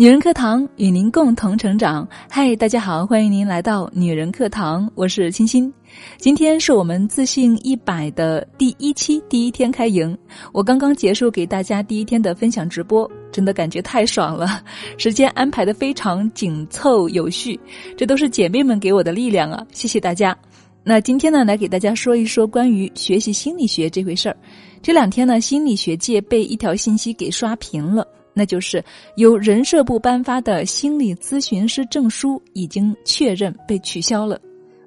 [0.00, 2.08] 女人课堂与您共同成长。
[2.26, 5.70] 嗨，大家好，欢迎您来到女人课堂，我是清新。
[6.16, 10.16] 今天是我们自信一百的第一期第一天开营，
[10.54, 14.62] 我刚刚结束给大家第一天的分享直播，真的感觉太爽了，
[14.96, 17.60] 时间安排的非常紧凑有序，
[17.94, 19.62] 这都是姐妹们给我的力量啊！
[19.70, 20.34] 谢谢大家。
[20.82, 24.36] 那今天呢，来给大家说一说关于学习心理学这回事儿。
[24.80, 28.08] 这两天呢，心理学界被一条信息给刷屏了。
[28.32, 28.82] 那就是
[29.16, 34.40] 由人社部颁发的心理咨询师证书已经确认被取消了，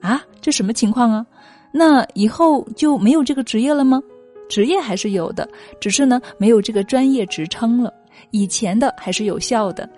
[0.00, 1.24] 啊，这什么情况啊？
[1.72, 4.00] 那以后就没有这个职业了吗？
[4.48, 5.48] 职业还是有的，
[5.80, 7.92] 只是呢没有这个专业职称了。
[8.30, 9.88] 以前的还是有效的。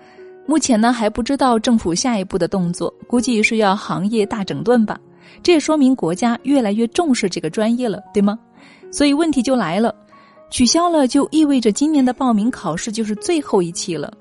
[0.45, 4.99] 目前呢还不知道政府下一步的动作，估计是要行业大整顿吧。
[5.41, 8.37] 这也说明国家越来越重视这个专业了，对吗？
[8.91, 9.95] 所以问题就来了。
[10.51, 14.13] 取消了，就意味着今年的报名考试就是最后一期了。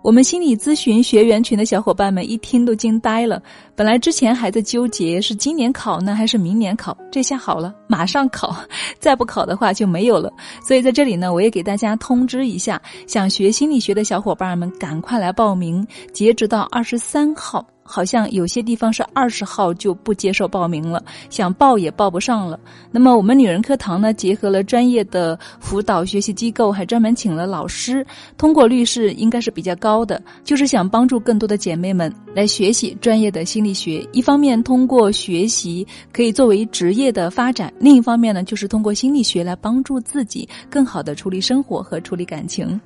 [0.00, 3.42] 我们心理咨询学员群的小伙伴们一听都惊呆了。
[3.74, 8.54] 本来之前还在纠结是今年考呢还是明年考，这下好了，马上考，
[9.00, 10.32] 再不考的话就没有了。
[10.62, 17.66] 所以在这里呢，我也给大家通知一下，想学心理学的小伙伴们赶快来报名，截止到二十三号。
[17.88, 22.60] 好像有些地方是二十号就不接受报名了，想报也报不上了。
[22.90, 30.22] 那么我们女人课堂呢，结合了专业的辅导学习机构，还专门请了老师，通过率是应该是比较高的。
[30.44, 42.78] 就是想帮助更多的姐妹们来学习专业的心理学，一方面通过学习可以作为职业的发展，另一方面呢，就是通过心理学来帮助自己更好的处理生活和处理感情。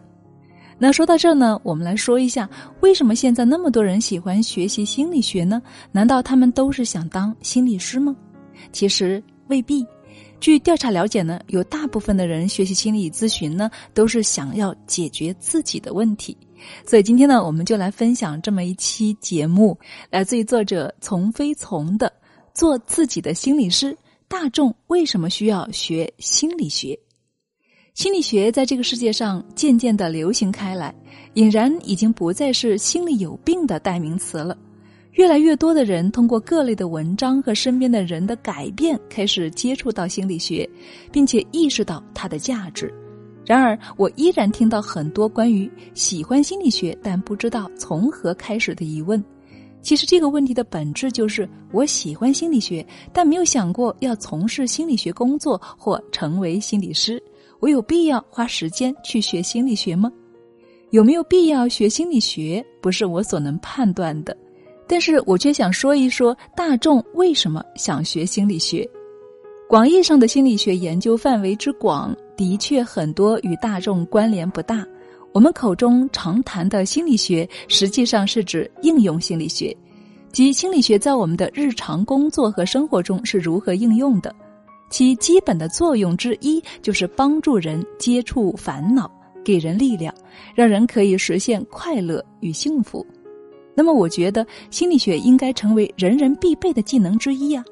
[0.78, 2.48] 那说到这呢，我们来说一下，
[2.80, 5.62] 为什么现在那么多人喜欢学习心理学呢？
[5.92, 8.14] 难道他们都是想当心理师吗？
[8.72, 9.86] 其实未必。
[10.40, 16.36] 据调查了解呢，有大部分的人学习心理咨询呢，都是想要解决自己的问题。
[16.84, 19.78] 所以今天呢，我们就来分享这么一期节目，
[20.10, 22.08] 来自于作者从飞从的
[22.52, 23.92] 《做自己的心理师》，
[24.26, 26.98] 大众为什么需要学心理学？
[27.94, 30.94] 心理学在这个世界上渐渐的流行开来，
[31.34, 34.56] 俨然已经不再是心里有病的代名词了。
[35.12, 40.66] 越来越多的人通过各类的文章和身边的人的改变，开始接触到心理学，
[41.12, 42.90] 并且意识到它的价值。
[43.44, 49.22] 然而，我依然听到很多关于喜欢心理学但不知道从何开始的疑问。
[49.82, 57.22] 其实，这个问题的本质就是：我喜欢心理学，但没有想过要从事心理学工作或成为心理师。
[57.62, 60.10] 我有必要花时间去学心理学吗？
[60.90, 64.36] 有没有必要学心理学，不是我所能判断的。
[64.88, 68.84] 但是我却想说一说大众为什么想学心理学。
[69.68, 74.84] 广义上的心理学研究范围之广，的确很多与大众关联不大。
[75.32, 79.74] 我们口中常谈的心理学，实际上是指应用心理学，
[80.32, 84.34] 即心理学在我们的日常工作和生活中是如何应用的。
[84.92, 89.10] 其基本的作用之一就是帮助人接触烦恼，
[89.42, 90.14] 给人力量，
[90.54, 93.04] 让人可以实现快乐与幸福。
[93.74, 97.64] 那么，我觉得心理学应该成为人人必备的技能之一啊！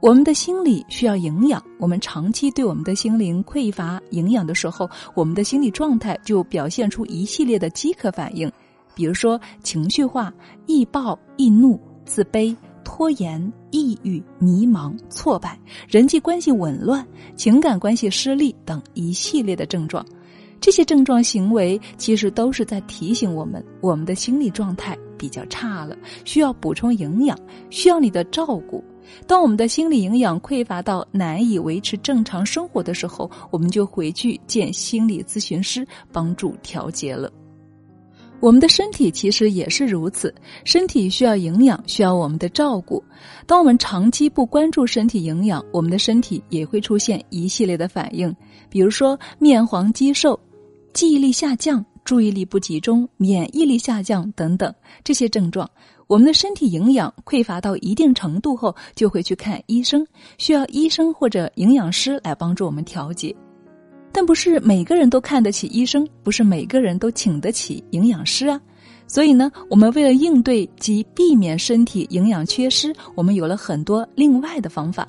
[0.00, 8.50] 我们的心理需要营养，我们长期对我们的心灵匮乏营养的时候，我们的心理状态就表现出一系列的饥渴反应，
[8.94, 10.32] 比如说情绪化、
[10.64, 12.56] 易暴、易怒、自卑。
[12.86, 15.58] 拖延、抑郁、迷茫、挫败、
[15.88, 17.04] 人际关系紊乱、
[17.34, 20.06] 情感关系失利等一系列的症状，
[20.60, 27.36] 这些症状行为其实都是在提醒我们，我们的心理状态比较差了，需要补充营养，
[27.70, 28.82] 需要你的照顾。
[29.26, 37.30] 当我们的心理营养匮乏到难以维持正常生活的时候，我们就回去见心理咨询师帮助调节了。
[38.38, 40.32] 我们的身体其实也是如此，
[40.64, 43.02] 身体需要营养，需要我们的照顾。
[43.46, 48.34] 当我们长期不关注身体营养，我们的身体也会出现一系列的反应，
[48.68, 50.38] 比如说面黄肌瘦、
[50.92, 54.72] 记忆力下降、注意力不集中、免疫力下降等等
[55.02, 55.68] 这些症状。
[56.06, 60.06] 我们的身体营养匮乏到一定程度后，就会去看医生，
[60.38, 63.34] 需要医生或者营养师来帮助我们调节。
[64.16, 68.58] 但不是每个人都看得起医生，不是每个人都请得起营养师啊。
[69.06, 75.06] 所以呢，我们为了应对及避免身体营养缺失，我们有了很多另外的方法：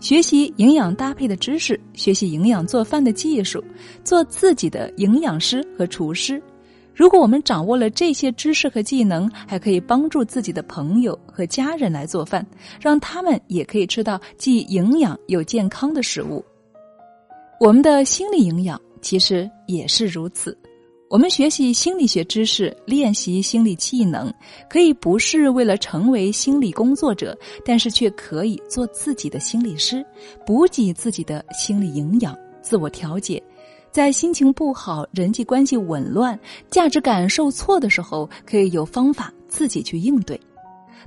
[0.00, 3.62] 学习营养搭配的知识，学习营养做饭的技术，
[4.02, 6.42] 做自己的营养师和厨师。
[6.92, 12.44] 如果我们掌握了这些知识和技能，还可以帮助自己的朋友和家人来做饭，
[12.80, 16.44] 让他们也可以吃到既营养又健康的食物。
[17.60, 20.56] 我们的心理营养其实也是如此。
[21.10, 24.32] 我们学习心理学知识，练习心理技能，
[24.70, 30.02] 可以不是为了成为心理工作者，但是却可以做自己的心理师，
[30.46, 33.42] 补给自己的心理营养，自我调节。
[33.90, 36.38] 在心情不好、人际关系紊乱、
[36.70, 40.40] 价值感受挫的时候，可以有方法自己去应对。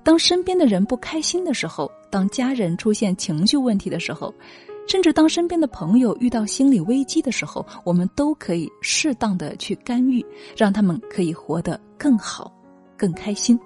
[0.04, 4.32] 当身边的人不开心的时候，当家人出现情绪问题的时候。
[4.88, 10.24] 甚至当身边的朋友遇到心理危机的时候，我们都可以适当的去干预，
[10.56, 12.54] 让他们可以活得更好、
[12.98, 13.60] 更开心。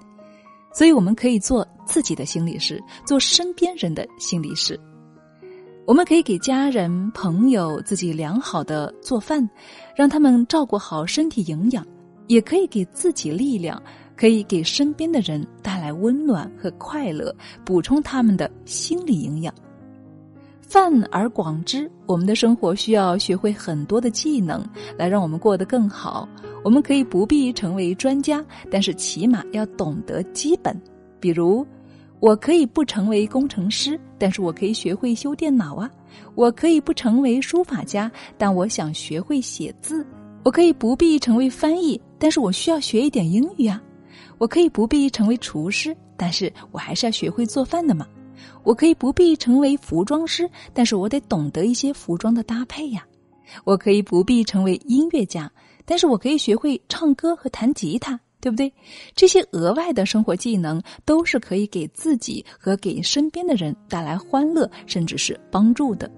[0.73, 4.79] 所以，我们可以做自己的心理师，做身边人的心理师。
[5.87, 9.49] 我们可以给家人、朋友自己良好的做饭，
[9.95, 11.83] 让他们照顾好身体营养；
[12.27, 13.81] 也可以给自己力量，
[14.15, 17.33] 可以给身边的人带来温暖和快乐，
[17.65, 19.53] 补充他们的心理营养。
[20.67, 24.61] 泛而广之，我们的生活需要学会很多的技能，
[24.97, 26.27] 来让我们过得更好。
[26.61, 30.77] 我们可以不必成为专家，但是起码要懂得基本。
[31.21, 31.65] 比如，
[32.19, 35.89] 我可以不成为工程师，但是我可以学会修电脑啊；
[36.35, 40.03] 我可以不成为书法家，但我想学会写字；
[40.43, 43.79] 我可以不必成为翻译，但是我需要学一点英语啊；
[44.37, 48.05] 我可以不必成为厨师，但是我还是要学会做饭的嘛。
[48.63, 53.05] 我可以不必成为服装师，但是我得懂得一些服装的搭配呀。
[53.63, 55.49] 我可以不必成为音乐家，
[55.85, 58.71] 但是我可以学会唱歌和弹吉他，对不对？
[59.15, 66.11] 这些额外的生活技能都是可以给自己和给身边的人带来欢乐，甚至是帮助的。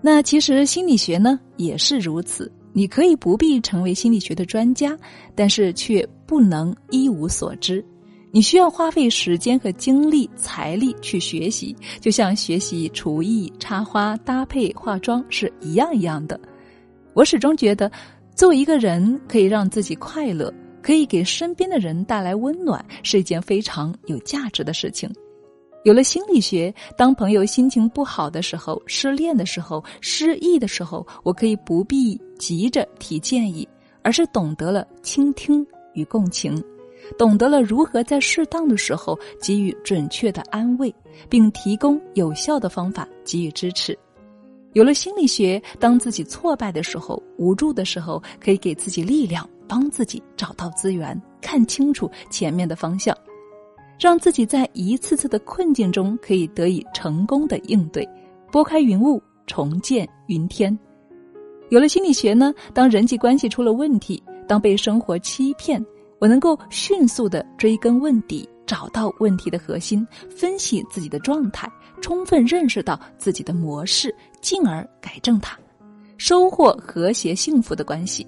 [0.00, 4.96] 那其实心理学呢也是如此，你可以不必成为心理学的专家，
[5.34, 7.84] 但是却不能一无所知。
[8.34, 16.40] 你需要花费时间和精力、财力去学习，就像学习厨艺、插花、搭配、化妆是一样一样的。
[17.12, 17.92] 我始终觉得，
[18.34, 20.50] 作为一个人，可以让自己快乐，
[20.80, 25.14] 可以给身边的人带来温暖，是一件非常有价值的事情。
[25.84, 33.68] 有了心理学，当朋友心情不好的时候、失恋的时候、失意的时候，我可以不必急着提建议，
[34.02, 36.64] 而是懂得了倾听与共情。
[37.18, 40.94] 懂得了如何在适当的时候给予准确的安慰，
[41.28, 43.98] 并提供有效的方法给予支持。
[44.74, 53.14] 有了心理学，当自己挫败的时候、无助的时候，可以给自己力量，帮自己找到资源，看清楚前面的方向，
[54.00, 58.08] 让自己在一次次的困境中可以得以成功的应对，
[58.50, 60.76] 拨开云雾，重见云天。
[61.68, 65.84] 有了心理学呢，当人际关系出了问题，当被生活欺骗。
[66.22, 71.68] 我能够迅速的追根问底，找到问题的核心，分析自己的状态，
[72.00, 75.58] 充分认识到自己的模式，进而改正它，
[76.18, 78.24] 收获和谐幸福的关系。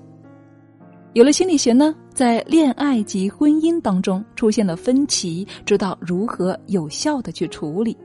[1.12, 7.96] 有了心理学呢，在恋爱及婚姻当中出现了分歧，知道如何有效的去处理。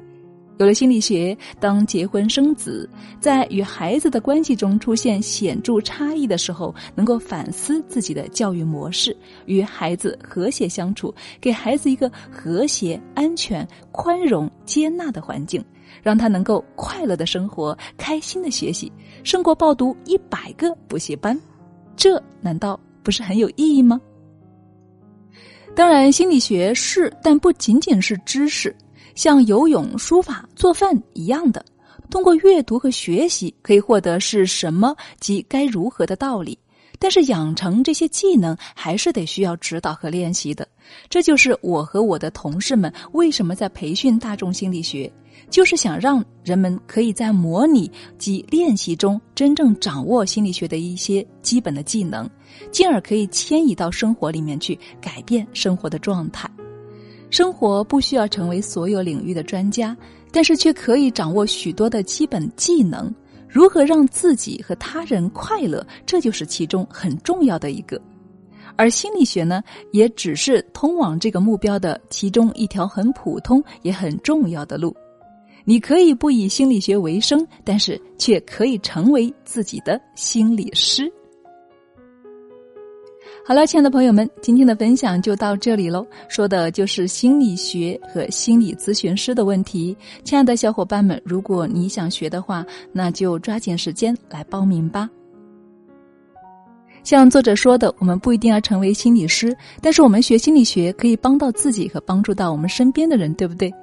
[0.59, 2.87] 有了心理学，当结婚生子，
[3.21, 9.15] 在与孩子的关系中出现显著差异的时候，能够反思自己的教育模式，
[9.45, 15.63] 与孩子和谐相处，给孩子一个和谐、安全、宽容、接纳的环境，
[16.03, 18.91] 让他能够快乐的生活、开心的学习，
[19.23, 21.39] 胜过报读一百个补习班，
[21.95, 23.97] 这难道不是很有意义吗？
[25.73, 28.75] 当然，心理学是，但不仅仅是知识。
[29.19, 31.65] 像游泳、书法、做饭一样的，
[32.09, 36.57] 通过阅读和学习可以获得是什么及该如何的道理。
[36.97, 40.65] 但是养成这些技能还是得需要指导和练习的。
[41.09, 45.11] 这就是我和我的同事们为什么在培训大众心理学，
[45.49, 52.25] 就是想让人们可以在模拟及练习中真正掌握心理学的一些基本的技能，
[52.71, 56.49] 进而可以迁移到生活里面去，改变生活的状态。
[57.29, 59.95] 生活不需要成为所有领域的专家，
[60.31, 63.13] 但是却可以掌握许多的基本技能。
[63.47, 67.99] 如何让自己和他人快乐，这就是其中很重要的一个。
[68.75, 74.95] 而心理学呢，也只是通往这个目标的其中一条很普通也很重要的路。
[75.65, 81.11] 你可以不以心理学为生，但是却可以成为自己的心理师。
[83.45, 86.05] 好了，亲爱的朋友们，今天的分享就到这里喽。
[86.27, 89.97] 说的就是心理学和心理咨询师的问题。
[90.23, 95.09] 亲爱的小伙伴们，如果你想学的话，那就抓紧时间来报名吧。
[97.03, 103.73] 像作者说的，我们不一定要成为心理师，但是我们学心理学可以帮到自己和帮助到我们身边的人，对不对？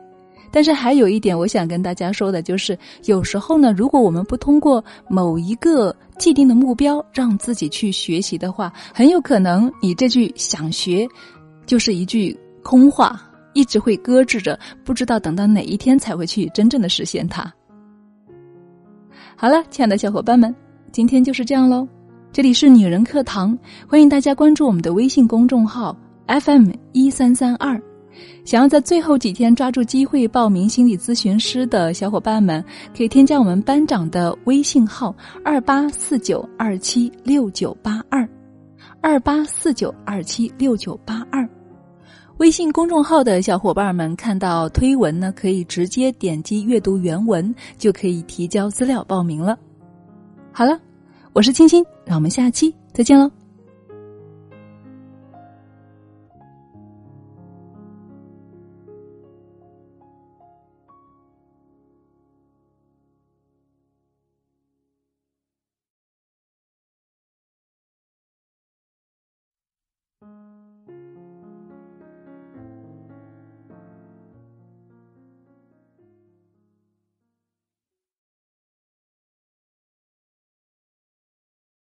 [0.51, 11.07] 但是还有一点，我想跟大家说的就是，有时候呢，如果我们不通过某一个既定的目标让自己去学习的话，很有可能你这句想学，
[11.67, 13.21] 就是一句空话，
[13.53, 17.53] 一直会搁置着，不知道等到哪一天才会去真正的实现它。
[19.37, 20.55] 好了，亲爱的小伙伴们，
[20.93, 21.87] 今天就是这样喽。
[22.33, 27.81] 这里是女人课堂，欢迎大家关注我们的微信公众号 FM 一三三二。
[28.45, 32.65] 想要在最后几天抓住机会报名心理咨询师的小伙伴们，
[32.97, 38.29] 可以添加我们班长的微信号二八四九二七六九八二，
[39.01, 41.49] 二八四九二七六九八二。
[42.39, 49.59] 微信公众号的小伙伴们看到推文呢，可以直接点击阅读原文，就可以提交资料报名了。
[50.53, 50.79] 好了，
[51.33, 53.46] 我是青青，让我们下期再见喽。